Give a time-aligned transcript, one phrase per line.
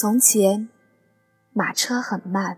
[0.00, 0.70] 从前，
[1.52, 2.56] 马车很慢。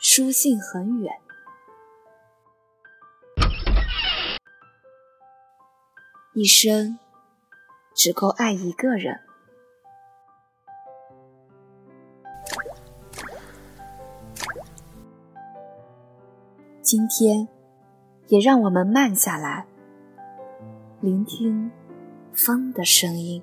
[0.00, 1.20] 书信很远，
[6.34, 6.98] 一生
[7.94, 9.27] 只够爱一个人。
[16.90, 17.46] 今天，
[18.28, 19.66] 也让我们慢下来，
[21.02, 21.70] 聆听
[22.32, 23.42] 风的声音。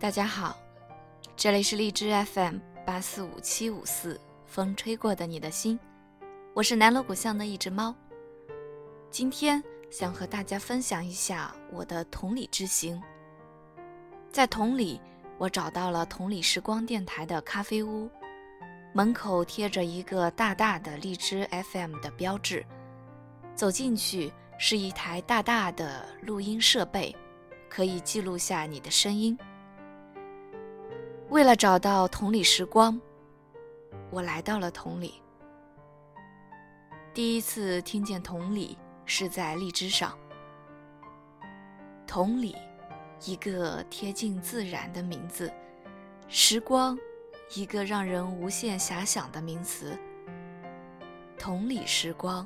[0.00, 0.56] 大家好，
[1.36, 2.56] 这里是荔枝 FM
[2.86, 5.78] 八四五七五四，风吹过的你的心，
[6.54, 7.94] 我是南锣鼓巷的一只猫。
[9.10, 12.98] 今天想和大家分享一下我的同理之行。
[14.32, 14.98] 在同里，
[15.36, 18.10] 我找到了同里时光电台的咖啡屋，
[18.94, 22.64] 门口贴着一个大大的荔枝 FM 的标志，
[23.54, 27.14] 走进去是一台大大的录音设备。
[27.68, 29.38] 可以记录下你的声音。
[31.30, 33.00] 为了找到同理时光，
[34.10, 35.22] 我来到了同里。
[37.14, 40.18] 第一次听见同理是在荔枝上。
[42.04, 42.56] 同理，
[43.24, 45.48] 一个贴近自然的名字；
[46.26, 46.98] 时光，
[47.54, 49.96] 一个让人无限遐想的名词。
[51.38, 52.44] 同理时光，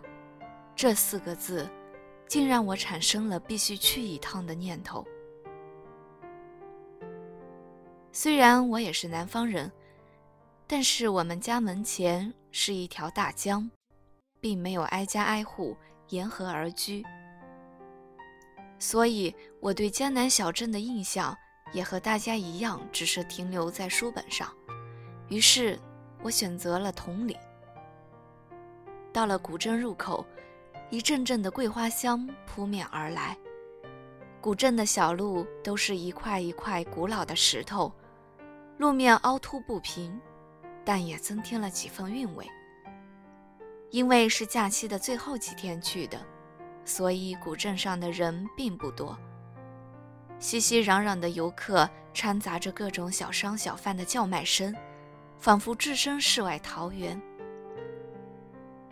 [0.77, 1.67] 这四个字，
[2.29, 5.07] 竟让我产生了必须去一趟的念头。
[8.17, 9.73] 虽然我也是南方人，
[10.69, 13.69] 但是我们家门前是一条大江，
[14.41, 15.77] 并没有挨家挨户
[16.11, 17.05] 沿河而居，
[18.79, 21.37] 所以我对江南小镇的印象
[21.73, 24.49] 也和大家一样，只是停留在书本上。
[25.29, 25.77] 于是，
[26.23, 27.37] 我选择了同里。
[29.13, 30.25] 到了古镇入口，
[30.89, 33.37] 一阵阵的桂花香扑面而来。
[34.41, 37.93] 古镇的小路都是一块一块古老的石头。
[38.77, 40.21] 路面凹凸不平，
[40.85, 42.47] 但也增添了几分韵味。
[43.91, 46.21] 因为是假期的最后几天去的，
[46.85, 49.17] 所以古镇上的人并不多。
[50.41, 54.75] 熙熙攘攘的游客掺杂着各种小商小贩的叫卖声，
[55.39, 57.21] 仿佛置身世外桃源。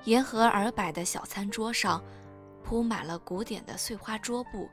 [0.05, 2.03] 沿河而摆的小餐桌上，
[2.63, 4.69] 铺满了古典的碎花桌布，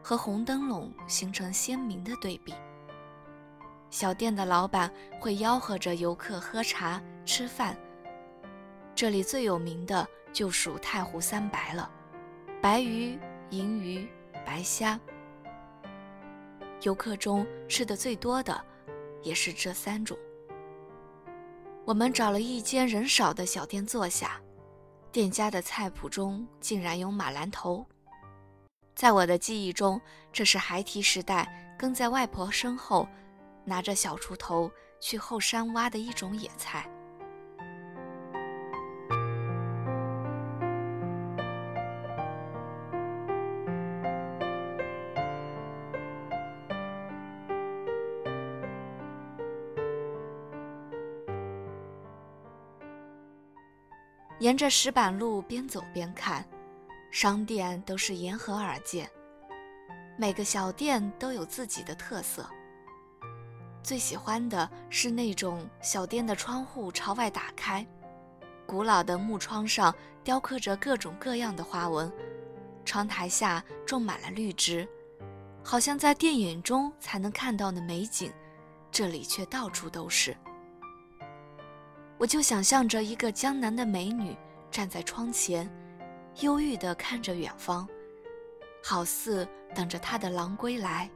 [0.00, 2.54] 和红灯笼形成鲜明的对比。
[3.90, 7.76] 小店的老板会吆喝着游客喝茶吃饭。
[8.94, 11.90] 这里最有名的就属太湖三白了：
[12.60, 13.18] 白鱼、
[13.50, 14.08] 银鱼、
[14.44, 14.98] 白虾。
[16.82, 18.62] 游客中吃的最多的
[19.22, 20.16] 也是这三种。
[21.84, 24.40] 我们找了一间人少的小店坐下，
[25.12, 27.86] 店家的菜谱中竟然有马兰头。
[28.94, 30.00] 在我的记忆中，
[30.32, 33.08] 这是孩提时代跟在外婆身后。
[33.68, 36.88] 拿着小锄头去后山挖的一种野菜。
[54.38, 56.46] 沿着石板路边走边看，
[57.10, 59.10] 商店都是沿河而建，
[60.16, 62.48] 每个小店都有自己的特色。
[63.86, 67.86] 最喜欢的是那种小店的窗户朝外打开，
[68.66, 69.94] 古老的木窗上
[70.24, 72.12] 雕刻着各种各样的花纹，
[72.84, 74.88] 窗台下种满了绿植，
[75.62, 78.32] 好像在电影中才能看到的美景，
[78.90, 80.36] 这里却到处都是。
[82.18, 84.36] 我就想象着一个江南的美女
[84.68, 85.70] 站在窗前，
[86.40, 87.88] 忧郁地看着远方，
[88.82, 89.46] 好似
[89.76, 91.08] 等着她的郎归来。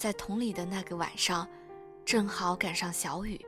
[0.00, 1.46] 在同里的那个晚上，
[2.06, 3.38] 正好赶上小雨。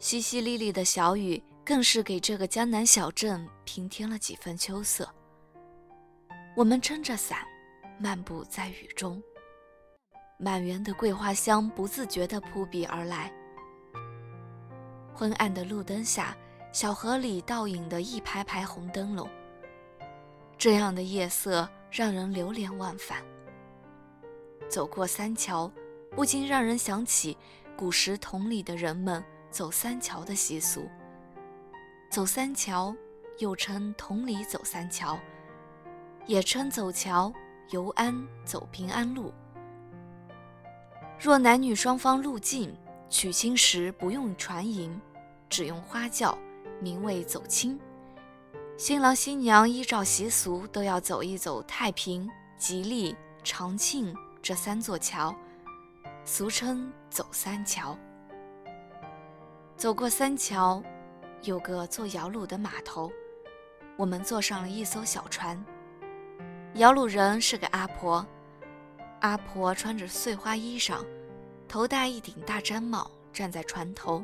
[0.00, 5.06] 淅淅沥沥的小雨，更是给这个江南小镇平添了几分秋色。
[6.56, 7.40] 我们撑着伞，
[7.98, 9.22] 漫步在雨中，
[10.38, 13.30] 满园的桂花香不自觉地扑鼻而来。
[15.12, 16.34] 昏暗的路灯下，
[16.72, 19.28] 小河里倒影的一排排红灯笼。
[20.56, 23.22] 这样的夜色让人流连忘返。
[24.70, 25.70] 走过三桥，
[26.14, 27.36] 不禁让人想起
[27.76, 30.88] 古时同里的人们走三桥的习俗。
[32.08, 32.94] 走三桥，
[33.38, 35.18] 又称同里走三桥，
[36.24, 37.32] 也称走桥、
[37.70, 39.32] 游安、走平安路。
[41.18, 42.72] 若男女双方路近，
[43.08, 45.00] 娶亲时不用传迎，
[45.48, 46.38] 只用花轿，
[46.80, 47.78] 名为走亲。
[48.76, 54.14] 新郎新娘依照习俗都要走一走太平、吉利、长庆
[54.50, 55.32] 这三座桥，
[56.24, 57.96] 俗称走三桥。
[59.76, 60.82] 走过三桥，
[61.44, 63.12] 有个做摇橹的码头，
[63.96, 65.64] 我们坐上了一艘小船，
[66.74, 68.26] 摇橹人是个阿婆。
[69.20, 70.98] 阿婆穿着碎花衣裳，
[71.68, 74.20] 头戴一顶大毡帽，站在船头，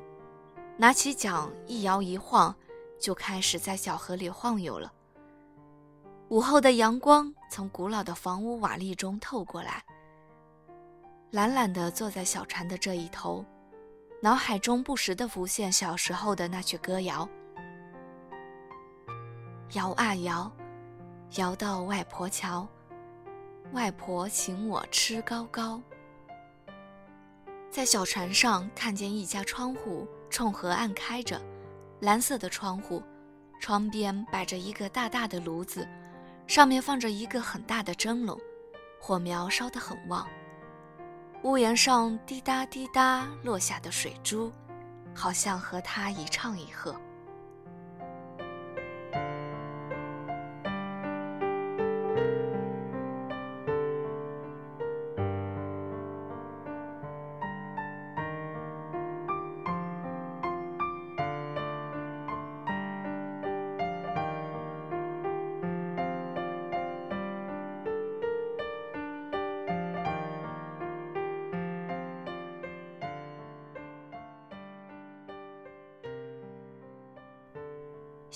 [0.77, 2.53] 拿起桨一摇一晃，
[2.99, 4.93] 就开始在小河里晃悠了。
[6.31, 9.85] 午后的阳光从古老的房屋瓦砾中透过来，
[11.33, 13.45] 懒懒地坐在小船的这一头，
[14.23, 17.29] 脑海中不时地浮现小时候的那曲歌谣：
[19.73, 20.51] 摇啊摇，
[21.37, 22.67] 摇到外婆桥。
[23.73, 25.83] 外婆请我吃糕糕。
[27.69, 31.43] 在小船上看见一家窗户冲河岸开着，
[32.01, 33.03] 蓝色的窗户，
[33.61, 35.87] 窗边摆着一个大大的炉子，
[36.47, 38.41] 上面放着一个很大的蒸笼，
[39.01, 40.27] 火苗烧得很旺。
[41.43, 44.53] 屋檐上滴答滴答落下的水珠，
[45.15, 46.95] 好像和他一唱一和。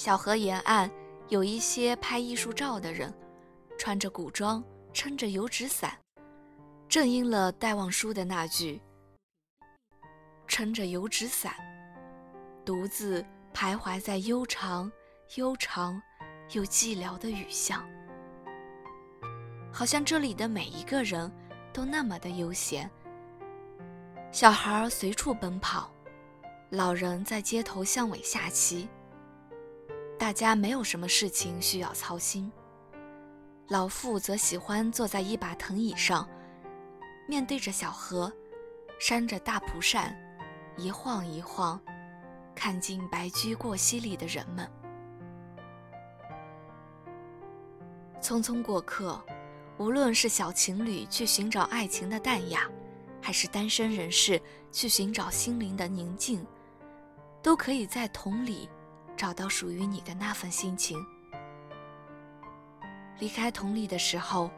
[0.00, 0.90] 小河沿岸
[1.28, 3.12] 有一些拍艺术照的人，
[3.78, 4.64] 穿着古装，
[4.94, 5.94] 撑着油纸伞，
[6.88, 8.80] 正应了戴望舒的那句
[10.48, 11.52] ：“撑着油纸伞，
[12.64, 14.90] 独自徘徊在悠长、
[15.36, 16.00] 悠长
[16.52, 17.86] 又寂寥的雨巷。”
[19.70, 21.30] 好像这里的每一个人
[21.74, 22.90] 都那么的悠闲。
[24.32, 25.92] 小孩随处奔跑，
[26.70, 28.88] 老人在街头巷尾下棋。
[30.20, 32.52] 大家没有什么事情需要操心。
[33.68, 36.28] 老妇则喜欢坐在一把藤椅上，
[37.26, 38.30] 面对着小河，
[38.98, 40.14] 扇着大蒲扇，
[40.76, 41.80] 一晃一晃，
[42.54, 44.70] 看尽白驹过隙里的人们。
[48.20, 49.18] 匆匆过客，
[49.78, 52.70] 无论是小情侣去寻找爱情的淡雅，
[53.22, 54.38] 还是单身人士
[54.70, 56.46] 去寻找心灵的宁静，
[57.42, 58.68] 都可以在同里。
[59.20, 60.98] 找到属于你的那份心情。
[63.18, 64.50] 离开同里的时候，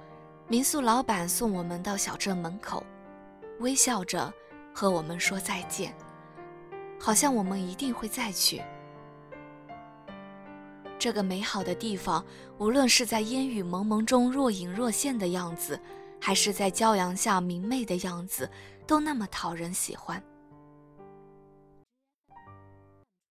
[0.46, 2.86] 民宿老板送我们到小镇门口，
[3.58, 4.32] 微笑着
[4.72, 5.92] 和我们说再见，
[7.00, 8.62] 好像我们一定会再去。
[10.96, 12.24] 这个美好的地方，
[12.58, 15.80] 无论是在烟雨蒙蒙中若隐若现的样子，
[16.20, 18.48] 还是在骄阳下明媚的样子，
[18.86, 20.22] 都那么讨人喜欢。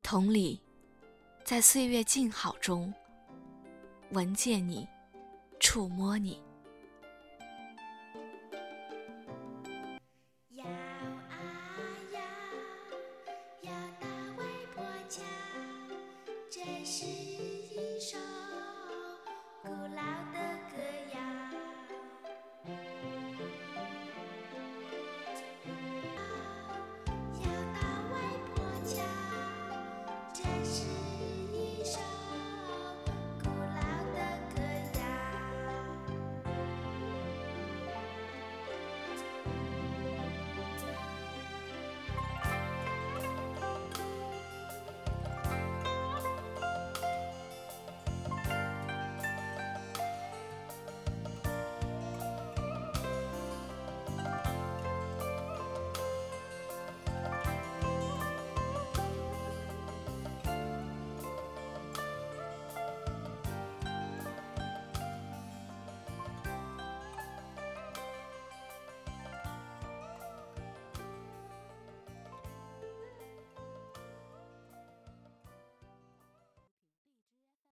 [0.04, 0.62] 同理。
[1.44, 2.94] 在岁月静好中，
[4.12, 4.88] 闻见你，
[5.60, 6.42] 触摸你。